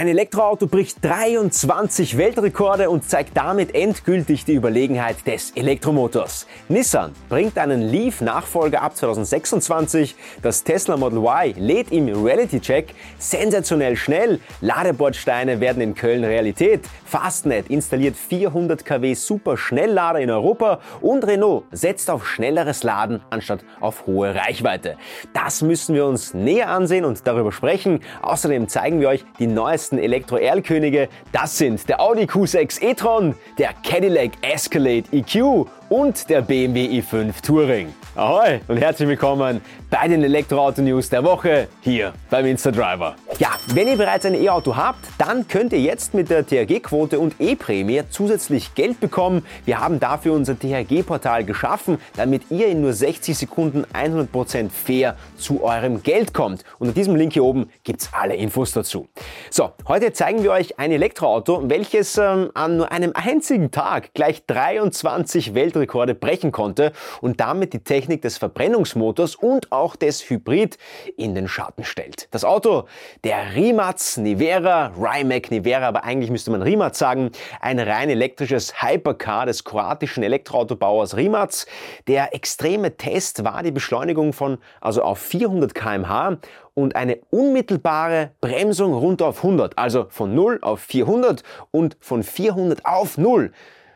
Ein 0.00 0.06
Elektroauto 0.06 0.68
bricht 0.68 1.04
23 1.04 2.16
Weltrekorde 2.16 2.88
und 2.88 3.10
zeigt 3.10 3.36
damit 3.36 3.74
endgültig 3.74 4.44
die 4.44 4.54
Überlegenheit 4.54 5.26
des 5.26 5.50
Elektromotors. 5.56 6.46
Nissan 6.68 7.16
bringt 7.28 7.58
einen 7.58 7.82
Leaf-Nachfolger 7.82 8.80
ab 8.80 8.94
2026, 8.94 10.14
das 10.40 10.62
Tesla 10.62 10.96
Model 10.96 11.18
Y 11.18 11.54
lädt 11.58 11.90
im 11.90 12.06
Reality-Check 12.24 12.94
sensationell 13.18 13.96
schnell, 13.96 14.38
Ladebordsteine 14.60 15.58
werden 15.58 15.82
in 15.82 15.96
Köln 15.96 16.22
Realität, 16.22 16.82
Fastnet 17.04 17.68
installiert 17.68 18.14
400 18.14 18.84
kW 18.84 19.14
Superschnelllader 19.14 20.20
in 20.20 20.30
Europa 20.30 20.78
und 21.00 21.26
Renault 21.26 21.64
setzt 21.72 22.08
auf 22.08 22.24
schnelleres 22.24 22.84
Laden 22.84 23.20
anstatt 23.30 23.64
auf 23.80 24.06
hohe 24.06 24.32
Reichweite. 24.32 24.96
Das 25.32 25.60
müssen 25.60 25.96
wir 25.96 26.06
uns 26.06 26.34
näher 26.34 26.68
ansehen 26.68 27.04
und 27.04 27.26
darüber 27.26 27.50
sprechen. 27.50 27.98
Außerdem 28.22 28.68
zeigen 28.68 29.00
wir 29.00 29.08
euch 29.08 29.24
die 29.40 29.48
neuesten 29.48 29.87
ersten 29.88 29.98
Elektro-Erlkönige, 29.98 31.08
das 31.32 31.56
sind 31.56 31.88
der 31.88 31.98
Audi 32.00 32.24
Q6 32.24 32.82
e-tron, 32.82 33.34
der 33.56 33.70
Cadillac 33.82 34.32
Escalade 34.42 35.04
EQ 35.12 35.66
und 35.88 36.28
der 36.28 36.42
BMW 36.42 37.00
i5 37.00 37.32
Touring. 37.42 37.94
Ahoi 38.14 38.60
und 38.68 38.76
herzlich 38.76 39.08
willkommen 39.08 39.62
bei 39.88 40.06
den 40.06 40.22
Elektroauto-News 40.24 41.08
der 41.08 41.24
Woche 41.24 41.68
hier 41.80 42.12
beim 42.28 42.44
Instadriver. 42.44 43.16
Ja, 43.38 43.50
wenn 43.68 43.86
ihr 43.86 43.96
bereits 43.96 44.26
ein 44.26 44.34
E-Auto 44.34 44.74
habt, 44.74 45.06
dann 45.16 45.46
könnt 45.46 45.72
ihr 45.72 45.80
jetzt 45.80 46.12
mit 46.12 46.28
der 46.28 46.44
THG-Quote 46.44 47.20
und 47.20 47.36
E-Prämie 47.38 48.02
zusätzlich 48.10 48.74
Geld 48.74 48.98
bekommen. 48.98 49.46
Wir 49.64 49.80
haben 49.80 50.00
dafür 50.00 50.32
unser 50.32 50.58
THG-Portal 50.58 51.44
geschaffen, 51.44 51.98
damit 52.16 52.50
ihr 52.50 52.66
in 52.66 52.80
nur 52.80 52.92
60 52.92 53.38
Sekunden 53.38 53.84
100% 53.94 54.70
fair 54.70 55.16
zu 55.36 55.62
eurem 55.62 56.02
Geld 56.02 56.34
kommt. 56.34 56.64
Unter 56.80 56.92
diesem 56.92 57.14
Link 57.14 57.34
hier 57.34 57.44
oben 57.44 57.70
gibt's 57.84 58.10
alle 58.12 58.34
Infos 58.34 58.72
dazu. 58.72 59.08
So, 59.50 59.70
heute 59.86 60.12
zeigen 60.12 60.42
wir 60.42 60.50
euch 60.50 60.78
ein 60.80 60.90
Elektroauto, 60.90 61.68
welches 61.68 62.18
ähm, 62.18 62.50
an 62.54 62.78
nur 62.78 62.90
einem 62.90 63.12
einzigen 63.14 63.70
Tag 63.70 64.14
gleich 64.14 64.44
23 64.46 65.54
Weltrekorde 65.54 65.88
Weltrekorde 65.88 66.14
brechen 66.14 66.52
konnte 66.52 66.92
und 67.20 67.40
damit 67.40 67.72
die 67.72 67.80
Technik 67.80 68.22
des 68.22 68.38
Verbrennungsmotors 68.38 69.36
und 69.36 69.72
auch 69.72 69.96
des 69.96 70.28
Hybrid 70.28 70.78
in 71.16 71.34
den 71.34 71.48
Schatten 71.48 71.84
stellt. 71.84 72.28
Das 72.30 72.44
Auto, 72.44 72.84
der 73.28 73.54
Rimac 73.54 74.16
Nivera, 74.16 74.90
Rimac 74.98 75.50
Nivera, 75.50 75.86
aber 75.86 76.02
eigentlich 76.02 76.30
müsste 76.30 76.50
man 76.50 76.62
Rimac 76.62 76.94
sagen, 76.94 77.30
ein 77.60 77.78
rein 77.78 78.08
elektrisches 78.08 78.80
Hypercar 78.80 79.44
des 79.44 79.64
kroatischen 79.64 80.22
Elektroautobauers 80.22 81.14
Rimac. 81.14 81.66
Der 82.06 82.34
extreme 82.34 82.96
Test 82.96 83.44
war 83.44 83.62
die 83.62 83.70
Beschleunigung 83.70 84.32
von 84.32 84.56
also 84.80 85.02
auf 85.02 85.18
400 85.18 85.74
km/h 85.74 86.38
und 86.72 86.96
eine 86.96 87.18
unmittelbare 87.28 88.30
Bremsung 88.40 88.94
runter 88.94 89.26
auf 89.26 89.44
100, 89.44 89.76
also 89.76 90.06
von 90.08 90.34
0 90.34 90.60
auf 90.62 90.80
400 90.80 91.42
und 91.70 91.98
von 92.00 92.22
400 92.22 92.86
auf 92.86 93.18
0. 93.18 93.52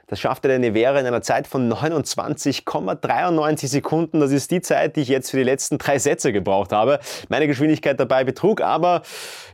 Das 0.07 0.21
schaffte 0.21 0.49
der 0.49 0.59
Nevera 0.59 0.99
in 1.01 1.07
einer 1.07 1.23
Zeit 1.23 1.47
von 1.47 1.73
29,93 1.73 3.67
Sekunden. 3.67 4.21
Das 4.21 4.31
ist 4.31 4.51
die 4.51 4.61
Zeit, 4.61 4.97
die 4.97 5.01
ich 5.01 5.09
jetzt 5.09 5.31
für 5.31 5.39
die 5.39 5.43
letzten 5.43 5.79
drei 5.79 5.99
Sätze 5.99 6.33
gebraucht 6.33 6.73
habe. 6.73 6.99
Meine 7.29 7.47
Geschwindigkeit 7.47 7.99
dabei 7.99 8.25
betrug 8.25 8.61
aber 8.61 9.03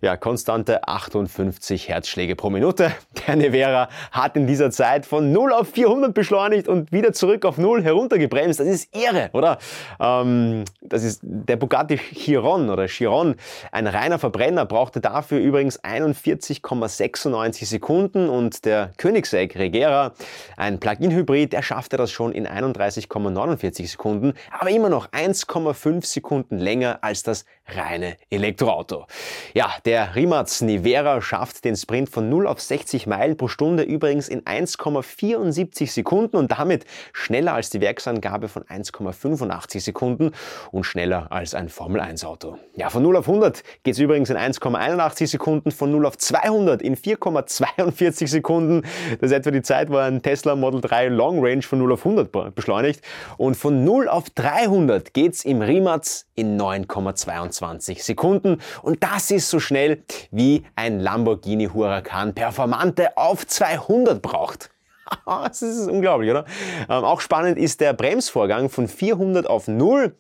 ja, 0.01 0.17
konstante 0.17 0.87
58 0.87 1.89
Herzschläge 1.89 2.37
pro 2.37 2.51
Minute. 2.51 2.93
Der 3.27 3.37
Nevera 3.37 3.89
hat 4.11 4.37
in 4.37 4.47
dieser 4.47 4.71
Zeit 4.71 5.07
von 5.07 5.33
0 5.33 5.53
auf 5.53 5.69
400 5.69 6.15
beschleunigt 6.15 6.69
und 6.69 6.93
wieder 6.93 7.13
zurück 7.13 7.45
auf 7.45 7.59
0 7.59 7.83
heruntergebremst. 7.83 8.61
Das 8.61 8.67
ist 8.67 8.95
irre, 8.97 9.31
oder? 9.33 9.59
Ähm, 10.01 10.65
das 10.81 11.05
ist 11.05 11.21
der 11.23 11.57
Bugatti 11.57 11.99
Chiron 11.99 12.71
oder 12.71 12.87
Chiron. 12.87 13.37
Ein 13.73 13.87
reiner 13.87 14.19
Verbrenner 14.19 14.67
brauchte 14.67 15.01
dafür 15.01 15.39
übrigens 15.39 15.83
41,96 15.83 17.67
Sekunden 17.67 18.29
und 18.29 18.65
der 18.65 18.93
Koenigsegg 18.99 19.59
Regera 19.59 20.13
ein 20.57 20.81
Plug-in-Hybrid, 20.81 21.53
der 21.53 21.63
schaffte 21.63 21.97
das 21.97 22.11
schon 22.11 22.33
in 22.33 22.47
31,49 22.47 23.89
Sekunden, 23.89 24.33
aber 24.51 24.71
immer 24.71 24.89
noch 24.89 25.11
1,5 25.11 26.05
Sekunden 26.05 26.59
länger 26.59 26.99
als 27.03 27.23
das 27.23 27.45
reine 27.67 28.17
Elektroauto. 28.31 29.07
Ja, 29.55 29.75
der 29.85 30.15
Rimac 30.15 30.49
Nivera 30.63 31.21
schafft 31.21 31.65
den 31.65 31.77
Sprint 31.77 32.09
von 32.09 32.29
0 32.29 32.47
auf 32.47 32.61
60 32.61 33.07
Meilen 33.07 33.37
pro 33.37 33.49
Stunde 33.49 33.83
übrigens 33.83 34.29
in 34.29 34.43
1,74 34.43 35.91
Sekunden 35.91 36.37
und 36.37 36.53
damit 36.53 36.85
schneller 37.13 37.55
als 37.55 37.71
die 37.71 37.81
Werksangabe 37.81 38.49
von 38.49 38.63
1,85 38.65 39.81
Sekunden 39.81 40.33
und 40.71 40.85
schneller 40.85 41.31
als 41.31 41.55
ein 41.55 41.69
Formel-1-Auto. 41.69 42.59
Ja, 42.77 42.91
von 42.91 43.03
0 43.03 43.17
auf 43.17 43.29
100 43.29 43.63
geht 43.83 43.95
es 43.95 44.01
übrigens 44.01 44.31
in 44.31 44.37
1,81 44.37 45.27
Sekunden, 45.27 45.71
von 45.71 45.91
0 45.91 46.07
auf 46.07 46.17
200 46.17 46.83
in 46.83 46.97
4,42 46.97 48.29
Sekunden. 48.29 48.83
Das 49.21 49.31
ist 49.31 49.37
etwa 49.37 49.51
die 49.51 49.63
Zeit, 49.63 49.91
wo 49.91 49.97
ein 49.97 50.23
Tesla 50.29 50.57
Model 50.57 50.83
3 50.83 51.09
Long 51.09 51.43
Range 51.43 51.63
von 51.63 51.79
0 51.79 51.93
auf 51.93 52.05
100 52.05 52.55
beschleunigt. 52.55 53.01
Und 53.39 53.57
von 53.57 53.83
0 53.83 54.09
auf 54.11 54.29
300 54.29 55.15
geht 55.15 55.33
es 55.33 55.45
im 55.47 55.63
Rimac 55.63 56.05
in 56.35 56.61
9,22 56.61 58.03
Sekunden. 58.03 58.61
Und 58.83 59.03
das 59.03 59.31
ist 59.31 59.49
so 59.49 59.59
schnell, 59.59 60.03
wie 60.31 60.67
ein 60.77 61.01
Lamborghini 61.01 61.71
Huracan 61.73 62.35
Performante 62.35 63.17
auf 63.17 63.47
200 63.47 64.21
braucht. 64.21 64.69
das 65.25 65.63
ist 65.63 65.89
unglaublich, 65.89 66.31
oder? 66.31 66.45
Ähm, 66.91 67.05
auch 67.05 67.23
spannend 67.23 67.57
ist 67.57 67.81
der 67.81 67.95
Bremsvorgang 67.95 68.69
von 68.69 68.87
400 68.87 69.47
auf 69.47 69.67
0. 69.67 70.15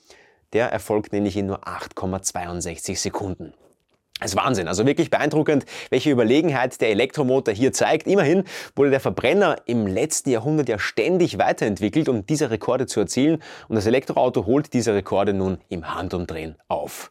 Der 0.54 0.72
erfolgt 0.72 1.12
nämlich 1.12 1.36
in 1.36 1.48
nur 1.48 1.68
8,62 1.68 2.96
Sekunden. 2.96 3.52
Das 4.20 4.32
ist 4.32 4.36
Wahnsinn, 4.36 4.66
also 4.66 4.84
wirklich 4.84 5.10
beeindruckend, 5.10 5.64
welche 5.90 6.10
Überlegenheit 6.10 6.80
der 6.80 6.90
Elektromotor 6.90 7.54
hier 7.54 7.72
zeigt. 7.72 8.08
Immerhin 8.08 8.44
wurde 8.74 8.90
der 8.90 9.00
Verbrenner 9.00 9.56
im 9.66 9.86
letzten 9.86 10.30
Jahrhundert 10.30 10.68
ja 10.68 10.78
ständig 10.78 11.38
weiterentwickelt, 11.38 12.08
um 12.08 12.26
diese 12.26 12.50
Rekorde 12.50 12.86
zu 12.86 12.98
erzielen. 12.98 13.40
Und 13.68 13.76
das 13.76 13.86
Elektroauto 13.86 14.46
holt 14.46 14.72
diese 14.72 14.94
Rekorde 14.94 15.34
nun 15.34 15.58
im 15.68 15.94
Handumdrehen 15.94 16.56
auf. 16.66 17.10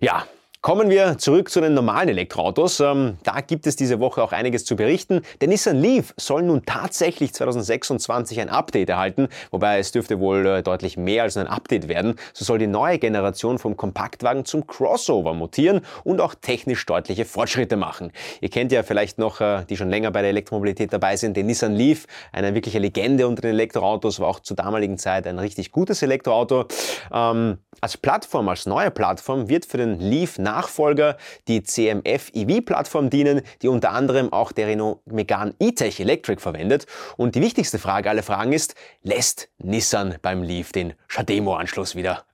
Ja, 0.00 0.26
Kommen 0.64 0.88
wir 0.88 1.18
zurück 1.18 1.50
zu 1.50 1.60
den 1.60 1.74
normalen 1.74 2.08
Elektroautos. 2.08 2.80
Ähm, 2.80 3.18
da 3.22 3.42
gibt 3.42 3.66
es 3.66 3.76
diese 3.76 4.00
Woche 4.00 4.22
auch 4.22 4.32
einiges 4.32 4.64
zu 4.64 4.76
berichten. 4.76 5.20
Der 5.42 5.48
Nissan 5.48 5.76
Leaf 5.76 6.14
soll 6.16 6.42
nun 6.42 6.64
tatsächlich 6.64 7.34
2026 7.34 8.40
ein 8.40 8.48
Update 8.48 8.88
erhalten, 8.88 9.28
wobei 9.50 9.78
es 9.78 9.92
dürfte 9.92 10.20
wohl 10.20 10.46
äh, 10.46 10.62
deutlich 10.62 10.96
mehr 10.96 11.24
als 11.24 11.36
ein 11.36 11.48
Update 11.48 11.86
werden. 11.88 12.14
So 12.32 12.46
soll 12.46 12.58
die 12.58 12.66
neue 12.66 12.98
Generation 12.98 13.58
vom 13.58 13.76
Kompaktwagen 13.76 14.46
zum 14.46 14.66
Crossover 14.66 15.34
mutieren 15.34 15.82
und 16.02 16.22
auch 16.22 16.34
technisch 16.34 16.86
deutliche 16.86 17.26
Fortschritte 17.26 17.76
machen. 17.76 18.10
Ihr 18.40 18.48
kennt 18.48 18.72
ja 18.72 18.82
vielleicht 18.84 19.18
noch, 19.18 19.42
äh, 19.42 19.66
die 19.68 19.76
schon 19.76 19.90
länger 19.90 20.12
bei 20.12 20.22
der 20.22 20.30
Elektromobilität 20.30 20.94
dabei 20.94 21.18
sind, 21.18 21.36
den 21.36 21.44
Nissan 21.44 21.74
Leaf, 21.74 22.06
eine 22.32 22.54
wirkliche 22.54 22.78
Legende 22.78 23.28
unter 23.28 23.42
den 23.42 23.50
Elektroautos, 23.50 24.18
war 24.18 24.28
auch 24.28 24.40
zur 24.40 24.56
damaligen 24.56 24.96
Zeit 24.96 25.26
ein 25.26 25.38
richtig 25.38 25.72
gutes 25.72 26.00
Elektroauto. 26.00 26.64
Ähm, 27.12 27.58
als 27.82 27.98
Plattform, 27.98 28.48
als 28.48 28.64
neue 28.64 28.90
Plattform 28.90 29.50
wird 29.50 29.66
für 29.66 29.76
den 29.76 30.00
Leaf 30.00 30.38
Nachfolger 30.54 31.16
die 31.48 31.64
CMF 31.64 32.30
EV-Plattform 32.32 33.10
dienen, 33.10 33.42
die 33.60 33.68
unter 33.68 33.90
anderem 33.90 34.32
auch 34.32 34.52
der 34.52 34.68
Renault 34.68 35.00
Megane 35.06 35.54
E-Tech 35.58 35.98
Electric 35.98 36.40
verwendet. 36.40 36.86
Und 37.16 37.34
die 37.34 37.42
wichtigste 37.42 37.80
Frage 37.80 38.08
aller 38.08 38.22
Fragen 38.22 38.52
ist, 38.52 38.76
lässt 39.02 39.48
Nissan 39.58 40.14
beim 40.22 40.44
Leaf 40.44 40.70
den 40.70 40.94
Shademo-Anschluss 41.08 41.96
wieder 41.96 42.24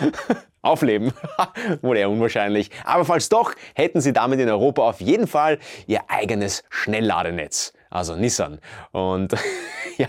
aufleben? 0.62 1.12
Wohl 1.82 1.98
eher 1.98 2.08
unwahrscheinlich. 2.08 2.70
Aber 2.84 3.04
falls 3.04 3.28
doch, 3.28 3.52
hätten 3.74 4.00
sie 4.00 4.14
damit 4.14 4.40
in 4.40 4.48
Europa 4.48 4.82
auf 4.82 5.02
jeden 5.02 5.26
Fall 5.26 5.58
ihr 5.86 6.00
eigenes 6.08 6.64
Schnellladenetz 6.70 7.74
also 7.90 8.16
Nissan. 8.16 8.58
Und 8.92 9.34
ja, 9.98 10.08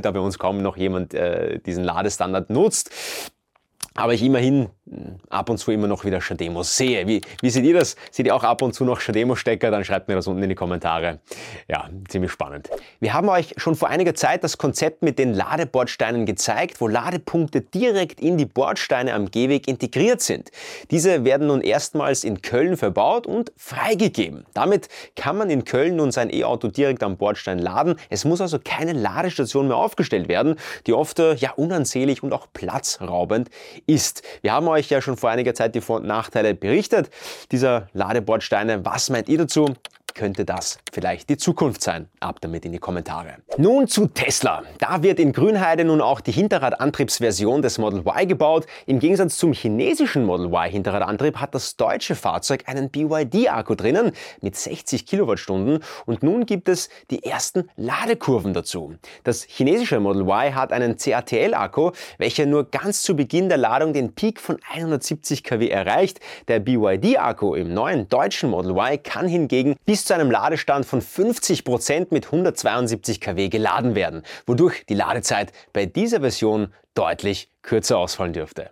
da 0.00 0.10
bei 0.10 0.20
uns 0.20 0.38
kaum 0.38 0.62
noch 0.62 0.76
jemand 0.76 1.14
äh, 1.14 1.58
diesen 1.60 1.84
Ladestandard 1.84 2.50
nutzt, 2.50 2.90
aber 3.94 4.14
ich 4.14 4.22
immerhin 4.22 4.68
ab 5.28 5.50
und 5.50 5.58
zu 5.58 5.70
immer 5.70 5.86
noch 5.86 6.04
wieder 6.04 6.20
Shademos 6.20 6.76
sehe. 6.76 7.06
Wie, 7.06 7.20
wie 7.40 7.50
seht 7.50 7.64
ihr 7.64 7.74
das? 7.74 7.96
Seht 8.10 8.26
ihr 8.26 8.34
auch 8.34 8.42
ab 8.42 8.62
und 8.62 8.74
zu 8.74 8.84
noch 8.84 9.00
Shademo-Stecker? 9.00 9.70
Dann 9.70 9.84
schreibt 9.84 10.08
mir 10.08 10.14
das 10.14 10.26
unten 10.26 10.42
in 10.42 10.48
die 10.48 10.54
Kommentare. 10.54 11.20
Ja, 11.68 11.88
ziemlich 12.08 12.32
spannend. 12.32 12.68
Wir 12.98 13.14
haben 13.14 13.28
euch 13.28 13.54
schon 13.56 13.76
vor 13.76 13.88
einiger 13.88 14.14
Zeit 14.14 14.42
das 14.42 14.58
Konzept 14.58 15.02
mit 15.02 15.18
den 15.18 15.32
Ladebordsteinen 15.32 16.26
gezeigt, 16.26 16.80
wo 16.80 16.88
Ladepunkte 16.88 17.60
direkt 17.60 18.20
in 18.20 18.36
die 18.36 18.46
Bordsteine 18.46 19.14
am 19.14 19.30
Gehweg 19.30 19.68
integriert 19.68 20.20
sind. 20.22 20.50
Diese 20.90 21.24
werden 21.24 21.46
nun 21.46 21.60
erstmals 21.60 22.24
in 22.24 22.42
Köln 22.42 22.76
verbaut 22.76 23.26
und 23.26 23.52
freigegeben. 23.56 24.44
Damit 24.54 24.88
kann 25.14 25.36
man 25.36 25.50
in 25.50 25.64
Köln 25.64 25.96
nun 25.96 26.10
sein 26.10 26.32
E-Auto 26.32 26.68
direkt 26.68 27.02
am 27.02 27.16
Bordstein 27.16 27.58
laden. 27.58 27.94
Es 28.08 28.24
muss 28.24 28.40
also 28.40 28.58
keine 28.62 28.92
Ladestation 28.92 29.68
mehr 29.68 29.76
aufgestellt 29.76 30.28
werden, 30.28 30.56
die 30.86 30.94
oft 30.94 31.18
äh, 31.20 31.34
ja 31.34 31.52
unansehnlich 31.52 32.22
und 32.22 32.32
auch 32.32 32.48
platzraubend 32.52 33.50
ist. 33.86 34.22
Wir 34.42 34.52
haben 34.52 34.68
euch 34.68 34.90
ja 34.90 35.00
schon 35.00 35.16
vor 35.16 35.30
einiger 35.30 35.54
Zeit 35.54 35.74
die 35.74 35.80
Vor- 35.80 35.96
und 35.96 36.06
Nachteile 36.06 36.54
berichtet 36.54 37.10
dieser 37.52 37.88
Ladebordsteine. 37.92 38.84
Was 38.84 39.10
meint 39.10 39.28
ihr 39.28 39.38
dazu? 39.38 39.74
Könnte 40.20 40.44
das 40.44 40.76
vielleicht 40.92 41.30
die 41.30 41.38
Zukunft 41.38 41.82
sein? 41.82 42.06
Ab 42.20 42.42
damit 42.42 42.66
in 42.66 42.72
die 42.72 42.78
Kommentare. 42.78 43.36
Nun 43.56 43.88
zu 43.88 44.06
Tesla. 44.06 44.62
Da 44.76 45.02
wird 45.02 45.18
in 45.18 45.32
Grünheide 45.32 45.82
nun 45.82 46.02
auch 46.02 46.20
die 46.20 46.32
Hinterradantriebsversion 46.32 47.62
des 47.62 47.78
Model 47.78 48.00
Y 48.00 48.28
gebaut. 48.28 48.66
Im 48.84 48.98
Gegensatz 48.98 49.38
zum 49.38 49.54
chinesischen 49.54 50.26
Model 50.26 50.48
Y 50.48 50.70
Hinterradantrieb 50.70 51.38
hat 51.38 51.54
das 51.54 51.76
deutsche 51.76 52.14
Fahrzeug 52.14 52.64
einen 52.66 52.90
BYD-Akku 52.90 53.74
drinnen 53.76 54.12
mit 54.42 54.56
60 54.56 55.06
Kilowattstunden 55.06 55.82
und 56.04 56.22
nun 56.22 56.44
gibt 56.44 56.68
es 56.68 56.90
die 57.10 57.24
ersten 57.24 57.70
Ladekurven 57.76 58.52
dazu. 58.52 58.96
Das 59.24 59.44
chinesische 59.44 60.00
Model 60.00 60.24
Y 60.28 60.54
hat 60.54 60.70
einen 60.70 60.98
CATL-Akku, 60.98 61.92
welcher 62.18 62.44
nur 62.44 62.70
ganz 62.70 63.00
zu 63.00 63.16
Beginn 63.16 63.48
der 63.48 63.56
Ladung 63.56 63.94
den 63.94 64.14
Peak 64.14 64.38
von 64.38 64.58
170 64.70 65.44
kW 65.44 65.70
erreicht. 65.70 66.20
Der 66.48 66.60
BYD-Akku 66.60 67.54
im 67.54 67.72
neuen 67.72 68.06
deutschen 68.10 68.50
Model 68.50 68.72
Y 68.72 69.02
kann 69.02 69.26
hingegen 69.26 69.76
bis 69.86 70.09
zu 70.10 70.14
einem 70.14 70.32
Ladestand 70.32 70.86
von 70.86 71.02
50 71.02 71.62
Prozent 71.62 72.10
mit 72.10 72.26
172 72.26 73.20
kW 73.20 73.48
geladen 73.48 73.94
werden, 73.94 74.24
wodurch 74.44 74.84
die 74.88 74.94
Ladezeit 74.94 75.52
bei 75.72 75.86
dieser 75.86 76.18
Version 76.18 76.74
deutlich 76.94 77.48
kürzer 77.62 77.96
ausfallen 77.96 78.32
dürfte. 78.32 78.70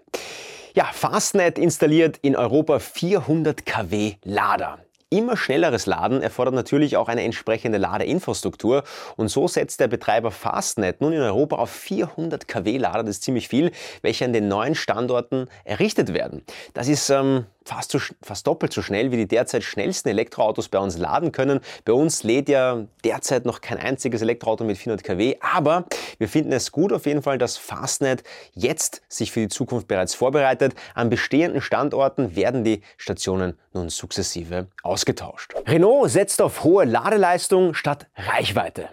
Ja, 0.75 0.87
Fastnet 0.93 1.56
installiert 1.56 2.19
in 2.23 2.35
Europa 2.35 2.81
400 2.81 3.64
kW 3.64 4.14
Lader. 4.25 4.81
Immer 5.11 5.37
schnelleres 5.37 5.87
Laden 5.87 6.23
erfordert 6.23 6.55
natürlich 6.55 6.96
auch 6.96 7.08
eine 7.08 7.23
entsprechende 7.23 7.79
Ladeinfrastruktur 7.79 8.82
und 9.17 9.29
so 9.29 9.46
setzt 9.46 9.79
der 9.79 9.87
Betreiber 9.87 10.32
Fastnet 10.32 11.00
nun 11.00 11.12
in 11.12 11.20
Europa 11.23 11.56
auf 11.56 11.70
400 11.70 12.49
kW 12.49 12.79
Lader, 12.79 13.05
das 13.05 13.17
ist 13.17 13.23
ziemlich 13.23 13.46
viel, 13.46 13.70
welche 14.02 14.25
an 14.25 14.32
den 14.32 14.49
neuen 14.49 14.75
Standorten 14.75 15.46
errichtet 15.64 16.12
werden. 16.12 16.43
Das 16.75 16.88
ist 16.88 17.08
ähm, 17.11 17.46
fast, 17.68 17.92
so, 17.92 17.98
fast 18.22 18.46
doppelt 18.46 18.72
so 18.72 18.82
schnell 18.82 19.12
wie 19.12 19.16
die 19.18 19.28
derzeit 19.28 19.62
schnellsten 19.62 20.08
Elektroautos 20.08 20.68
bei 20.68 20.78
uns 20.78 20.96
laden 20.96 21.32
können. 21.32 21.60
Bei 21.84 21.92
uns 21.92 22.22
lädt 22.22 22.48
ja 22.48 22.86
derzeit 23.04 23.44
noch 23.44 23.60
kein 23.60 23.78
einziges 23.78 24.22
Elektroauto 24.22 24.64
mit 24.64 24.78
400 24.78 25.04
kW, 25.04 25.36
aber 25.40 25.84
wir 26.18 26.28
finden 26.28 26.52
es 26.52 26.72
gut 26.72 26.92
auf 26.92 27.06
jeden 27.06 27.22
Fall, 27.22 27.36
dass 27.38 27.56
Fastnet 27.58 28.22
jetzt 28.54 29.02
sich 29.08 29.32
für 29.32 29.40
die 29.40 29.48
Zukunft 29.48 29.86
bereits 29.86 30.14
vorbereitet. 30.14 30.74
An 30.94 31.10
bestehenden 31.10 31.60
Standorten 31.60 32.34
werden 32.34 32.64
die 32.64 32.82
Stationen 32.96 33.58
nun 33.74 33.90
sukzessive 33.90 34.68
ausgetauscht. 34.82 35.54
Renault 35.66 36.10
setzt 36.10 36.40
auf 36.40 36.64
hohe 36.64 36.84
Ladeleistung 36.84 37.74
statt 37.74 38.06
Reichweite. 38.16 38.88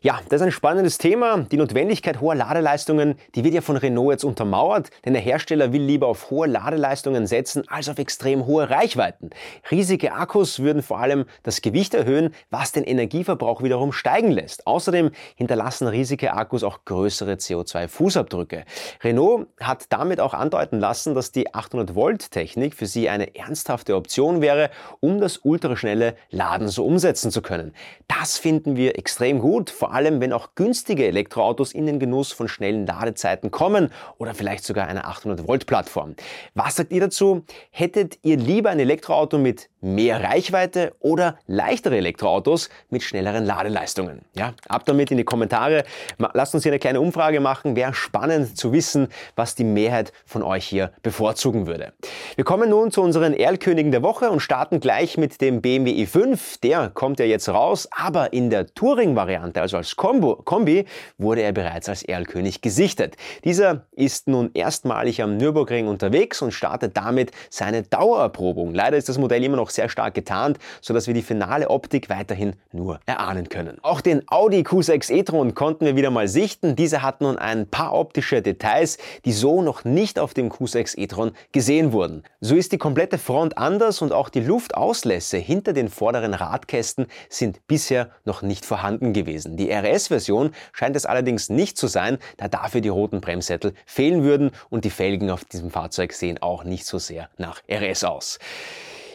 Ja, 0.00 0.20
das 0.28 0.40
ist 0.40 0.46
ein 0.46 0.52
spannendes 0.52 0.98
Thema. 0.98 1.38
Die 1.50 1.56
Notwendigkeit 1.56 2.20
hoher 2.20 2.36
Ladeleistungen, 2.36 3.16
die 3.34 3.42
wird 3.42 3.54
ja 3.54 3.62
von 3.62 3.76
Renault 3.76 4.12
jetzt 4.12 4.24
untermauert, 4.24 4.90
denn 5.04 5.12
der 5.12 5.22
Hersteller 5.22 5.72
will 5.72 5.82
lieber 5.82 6.06
auf 6.06 6.30
hohe 6.30 6.46
Ladeleistungen 6.46 7.26
setzen 7.26 7.64
als 7.66 7.88
auf 7.88 7.98
extrem 7.98 8.46
hohe 8.46 8.70
Reichweiten. 8.70 9.30
Riesige 9.72 10.12
Akkus 10.12 10.60
würden 10.60 10.82
vor 10.82 11.00
allem 11.00 11.24
das 11.42 11.62
Gewicht 11.62 11.94
erhöhen, 11.94 12.32
was 12.48 12.70
den 12.70 12.84
Energieverbrauch 12.84 13.60
wiederum 13.60 13.90
steigen 13.90 14.30
lässt. 14.30 14.68
Außerdem 14.68 15.10
hinterlassen 15.34 15.88
riesige 15.88 16.32
Akkus 16.32 16.62
auch 16.62 16.84
größere 16.84 17.32
CO2-Fußabdrücke. 17.32 18.66
Renault 19.02 19.48
hat 19.60 19.86
damit 19.88 20.20
auch 20.20 20.32
andeuten 20.32 20.78
lassen, 20.78 21.16
dass 21.16 21.32
die 21.32 21.48
800-Volt-Technik 21.48 22.74
für 22.76 22.86
sie 22.86 23.08
eine 23.08 23.34
ernsthafte 23.34 23.96
Option 23.96 24.42
wäre, 24.42 24.70
um 25.00 25.20
das 25.20 25.38
ultraschnelle 25.38 26.14
Laden 26.30 26.68
so 26.68 26.86
umsetzen 26.86 27.32
zu 27.32 27.42
können. 27.42 27.74
Das 28.06 28.38
finden 28.38 28.76
wir 28.76 28.96
extrem 28.96 29.40
gut, 29.40 29.70
vor 29.70 29.87
allem 29.92 30.20
wenn 30.20 30.32
auch 30.32 30.54
günstige 30.54 31.06
Elektroautos 31.06 31.72
in 31.72 31.86
den 31.86 31.98
Genuss 31.98 32.32
von 32.32 32.48
schnellen 32.48 32.86
Ladezeiten 32.86 33.50
kommen 33.50 33.90
oder 34.18 34.34
vielleicht 34.34 34.64
sogar 34.64 34.86
einer 34.86 35.04
800-Volt-Plattform. 35.10 36.14
Was 36.54 36.76
sagt 36.76 36.92
ihr 36.92 37.00
dazu? 37.00 37.44
Hättet 37.70 38.18
ihr 38.22 38.36
lieber 38.36 38.70
ein 38.70 38.80
Elektroauto 38.80 39.38
mit 39.38 39.68
mehr 39.80 40.22
Reichweite 40.22 40.94
oder 41.00 41.38
leichtere 41.46 41.96
Elektroautos 41.96 42.68
mit 42.90 43.02
schnelleren 43.02 43.44
Ladeleistungen? 43.44 44.22
Ja, 44.34 44.54
ab 44.68 44.84
damit 44.86 45.10
in 45.10 45.16
die 45.16 45.24
Kommentare. 45.24 45.84
Lasst 46.32 46.54
uns 46.54 46.64
hier 46.64 46.72
eine 46.72 46.78
kleine 46.78 47.00
Umfrage 47.00 47.40
machen. 47.40 47.76
Wäre 47.76 47.94
spannend 47.94 48.56
zu 48.56 48.72
wissen, 48.72 49.08
was 49.36 49.54
die 49.54 49.64
Mehrheit 49.64 50.12
von 50.26 50.42
euch 50.42 50.66
hier 50.66 50.92
bevorzugen 51.02 51.66
würde. 51.66 51.92
Wir 52.36 52.44
kommen 52.44 52.70
nun 52.70 52.90
zu 52.90 53.02
unseren 53.02 53.34
Erlkönigen 53.34 53.92
der 53.92 54.02
Woche 54.02 54.30
und 54.30 54.40
starten 54.40 54.80
gleich 54.80 55.16
mit 55.16 55.40
dem 55.40 55.60
BMW 55.60 55.92
i5. 56.04 56.60
Der 56.62 56.90
kommt 56.90 57.18
ja 57.20 57.26
jetzt 57.26 57.48
raus, 57.48 57.88
aber 57.90 58.32
in 58.32 58.50
der 58.50 58.66
Touring-Variante, 58.66 59.60
also 59.60 59.76
als 59.76 59.96
Kombo, 59.96 60.36
Kombi, 60.36 60.86
wurde 61.18 61.42
er 61.42 61.52
bereits 61.52 61.88
als 61.88 62.02
Erlkönig 62.02 62.60
gesichtet. 62.60 63.16
Dieser 63.44 63.86
ist 63.92 64.28
nun 64.28 64.50
erstmalig 64.54 65.22
am 65.22 65.36
Nürburgring 65.36 65.88
unterwegs 65.88 66.42
und 66.42 66.52
startet 66.52 66.96
damit 66.96 67.30
seine 67.50 67.82
Dauererprobung. 67.82 68.74
Leider 68.74 68.96
ist 68.96 69.08
das 69.08 69.18
Modell 69.18 69.44
immer 69.44 69.56
noch 69.68 69.70
sehr 69.70 69.88
stark 69.90 70.14
getarnt, 70.14 70.58
sodass 70.80 71.06
wir 71.06 71.14
die 71.14 71.22
finale 71.22 71.68
Optik 71.68 72.08
weiterhin 72.08 72.54
nur 72.72 73.00
erahnen 73.04 73.50
können. 73.50 73.76
Auch 73.82 74.00
den 74.00 74.22
Audi 74.28 74.62
Q6 74.62 75.12
e-tron 75.12 75.54
konnten 75.54 75.84
wir 75.84 75.94
wieder 75.94 76.10
mal 76.10 76.26
sichten. 76.26 76.74
Dieser 76.74 77.02
hat 77.02 77.20
nun 77.20 77.36
ein 77.36 77.66
paar 77.66 77.92
optische 77.92 78.40
Details, 78.40 78.96
die 79.26 79.32
so 79.32 79.60
noch 79.60 79.84
nicht 79.84 80.18
auf 80.18 80.32
dem 80.32 80.50
Q6 80.50 80.98
e-tron 80.98 81.32
gesehen 81.52 81.92
wurden. 81.92 82.22
So 82.40 82.56
ist 82.56 82.72
die 82.72 82.78
komplette 82.78 83.18
Front 83.18 83.58
anders 83.58 84.00
und 84.00 84.12
auch 84.12 84.30
die 84.30 84.40
Luftauslässe 84.40 85.36
hinter 85.36 85.74
den 85.74 85.90
vorderen 85.90 86.32
Radkästen 86.32 87.06
sind 87.28 87.66
bisher 87.66 88.10
noch 88.24 88.40
nicht 88.40 88.64
vorhanden 88.64 89.12
gewesen. 89.12 89.58
Die 89.58 89.70
RS-Version 89.70 90.52
scheint 90.72 90.96
es 90.96 91.04
allerdings 91.04 91.50
nicht 91.50 91.76
zu 91.76 91.88
sein, 91.88 92.16
da 92.38 92.48
dafür 92.48 92.80
die 92.80 92.88
roten 92.88 93.20
Bremssättel 93.20 93.74
fehlen 93.84 94.22
würden 94.22 94.50
und 94.70 94.86
die 94.86 94.90
Felgen 94.90 95.30
auf 95.30 95.44
diesem 95.44 95.70
Fahrzeug 95.70 96.14
sehen 96.14 96.40
auch 96.40 96.64
nicht 96.64 96.86
so 96.86 96.98
sehr 96.98 97.28
nach 97.36 97.60
RS 97.68 98.04
aus. 98.04 98.38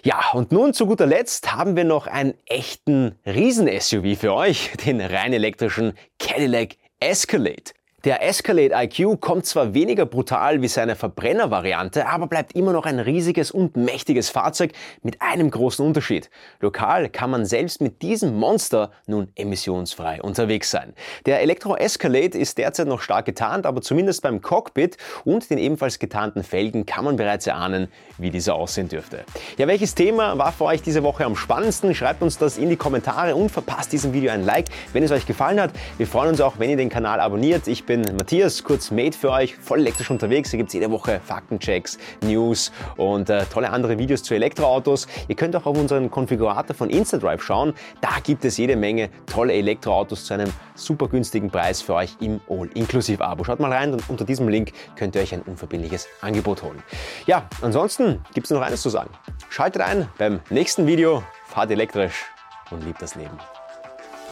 Ja, 0.05 0.31
und 0.33 0.51
nun 0.51 0.73
zu 0.73 0.85
guter 0.85 1.05
Letzt 1.05 1.53
haben 1.53 1.77
wir 1.77 1.85
noch 1.85 2.07
einen 2.07 2.33
echten 2.45 3.15
Riesen-SUV 3.25 4.19
für 4.19 4.33
euch, 4.33 4.71
den 4.85 4.99
rein 4.99 5.31
elektrischen 5.31 5.93
Cadillac 6.19 6.75
Escalade. 6.99 7.71
Der 8.03 8.21
Escalade 8.21 8.73
IQ 8.75 9.21
kommt 9.21 9.45
zwar 9.45 9.73
weniger 9.73 10.05
brutal 10.05 10.61
wie 10.61 10.67
seine 10.67 10.97
Verbrenner-Variante, 10.97 12.05
aber 12.05 12.27
bleibt 12.27 12.53
immer 12.53 12.73
noch 12.73 12.85
ein 12.85 12.99
riesiges 12.99 13.49
und 13.49 13.77
mächtiges 13.77 14.29
Fahrzeug 14.29 14.73
mit 15.03 15.21
einem 15.21 15.49
großen 15.49 15.85
Unterschied. 15.85 16.29
Lokal 16.59 17.07
kann 17.07 17.29
man 17.29 17.45
selbst 17.45 17.79
mit 17.79 18.01
diesem 18.01 18.35
Monster 18.35 18.91
nun 19.07 19.29
emissionsfrei 19.35 20.21
unterwegs 20.21 20.69
sein. 20.69 20.93
Der 21.25 21.39
Elektro 21.39 21.77
Escalade 21.77 22.37
ist 22.37 22.57
derzeit 22.57 22.87
noch 22.87 22.99
stark 22.99 23.25
getarnt, 23.25 23.65
aber 23.65 23.81
zumindest 23.81 24.21
beim 24.21 24.41
Cockpit 24.41 24.97
und 25.23 25.49
den 25.49 25.57
ebenfalls 25.57 25.97
getarnten 25.97 26.43
Felgen 26.43 26.85
kann 26.85 27.05
man 27.05 27.15
bereits 27.15 27.47
erahnen, 27.47 27.87
wie 28.17 28.31
dieser 28.31 28.55
aussehen 28.55 28.89
dürfte. 28.89 29.23
Ja, 29.57 29.65
welches 29.65 29.95
Thema 29.95 30.37
war 30.37 30.51
für 30.51 30.65
euch 30.65 30.81
diese 30.81 31.03
Woche 31.03 31.23
am 31.23 31.37
spannendsten? 31.37 31.95
Schreibt 31.95 32.21
uns 32.21 32.37
das 32.37 32.57
in 32.57 32.67
die 32.67 32.75
Kommentare 32.75 33.33
und 33.33 33.49
verpasst 33.49 33.93
diesem 33.93 34.11
Video 34.11 34.29
ein 34.33 34.43
Like, 34.43 34.65
wenn 34.91 35.03
es 35.03 35.11
euch 35.11 35.25
gefallen 35.25 35.61
hat. 35.61 35.71
Wir 35.97 36.05
freuen 36.05 36.31
uns 36.31 36.41
auch, 36.41 36.59
wenn 36.59 36.69
ihr 36.69 36.75
den 36.75 36.89
Kanal 36.89 37.21
abonniert. 37.21 37.69
Ich 37.69 37.85
bin 37.85 37.92
bin 37.93 38.15
Matthias, 38.17 38.63
kurz 38.63 38.89
Made 38.89 39.15
für 39.15 39.29
euch, 39.29 39.55
voll 39.55 39.81
elektrisch 39.81 40.09
unterwegs. 40.09 40.49
Hier 40.49 40.57
gibt 40.57 40.69
es 40.69 40.73
jede 40.73 40.89
Woche 40.89 41.21
Faktenchecks, 41.23 41.99
News 42.21 42.71
und 42.97 43.29
äh, 43.29 43.45
tolle 43.45 43.69
andere 43.69 43.99
Videos 43.99 44.23
zu 44.23 44.33
Elektroautos. 44.33 45.05
Ihr 45.27 45.35
könnt 45.35 45.55
auch 45.55 45.67
auf 45.67 45.77
unseren 45.77 46.09
Konfigurator 46.09 46.75
von 46.75 46.89
InstaDrive 46.89 47.43
schauen. 47.43 47.75
Da 48.01 48.09
gibt 48.23 48.45
es 48.45 48.57
jede 48.57 48.75
Menge 48.75 49.09
tolle 49.27 49.53
Elektroautos 49.53 50.25
zu 50.25 50.33
einem 50.33 50.51
super 50.73 51.07
günstigen 51.07 51.51
Preis 51.51 51.83
für 51.83 51.93
euch 51.93 52.15
im 52.19 52.41
All-Inklusiv-Abo. 52.49 53.43
Schaut 53.43 53.59
mal 53.59 53.71
rein 53.71 53.93
und 53.93 54.09
unter 54.09 54.25
diesem 54.25 54.47
Link 54.49 54.71
könnt 54.95 55.13
ihr 55.13 55.21
euch 55.21 55.33
ein 55.35 55.43
unverbindliches 55.43 56.07
Angebot 56.21 56.63
holen. 56.63 56.81
Ja, 57.27 57.47
ansonsten 57.61 58.23
gibt 58.33 58.47
es 58.47 58.51
noch 58.51 58.61
eines 58.61 58.81
zu 58.81 58.89
sagen. 58.89 59.11
Schaltet 59.49 59.83
ein 59.83 60.09
beim 60.17 60.39
nächsten 60.49 60.87
Video, 60.87 61.21
fahrt 61.45 61.69
elektrisch 61.69 62.25
und 62.71 62.83
liebt 62.83 63.03
das 63.03 63.13
Leben. 63.13 63.37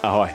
Ahoi! 0.02 0.30